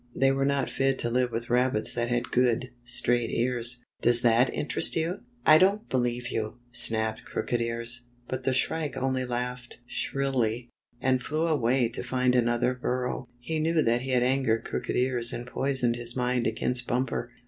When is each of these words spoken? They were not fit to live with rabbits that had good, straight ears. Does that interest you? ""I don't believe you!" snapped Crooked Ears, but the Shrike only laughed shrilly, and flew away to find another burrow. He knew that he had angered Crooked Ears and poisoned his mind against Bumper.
They 0.15 0.31
were 0.31 0.45
not 0.47 0.67
fit 0.67 0.97
to 0.97 1.11
live 1.11 1.29
with 1.31 1.51
rabbits 1.51 1.93
that 1.93 2.09
had 2.09 2.31
good, 2.31 2.71
straight 2.83 3.29
ears. 3.29 3.83
Does 4.01 4.21
that 4.23 4.51
interest 4.51 4.95
you? 4.95 5.19
""I 5.53 5.59
don't 5.59 5.87
believe 5.89 6.29
you!" 6.29 6.57
snapped 6.71 7.23
Crooked 7.23 7.61
Ears, 7.61 8.07
but 8.27 8.43
the 8.43 8.51
Shrike 8.51 8.97
only 8.97 9.25
laughed 9.25 9.77
shrilly, 9.85 10.71
and 10.99 11.21
flew 11.21 11.45
away 11.45 11.87
to 11.89 12.01
find 12.01 12.33
another 12.33 12.73
burrow. 12.73 13.27
He 13.37 13.59
knew 13.59 13.83
that 13.83 14.01
he 14.01 14.09
had 14.09 14.23
angered 14.23 14.63
Crooked 14.65 14.95
Ears 14.95 15.33
and 15.33 15.45
poisoned 15.45 15.97
his 15.97 16.15
mind 16.15 16.47
against 16.47 16.87
Bumper. 16.87 17.29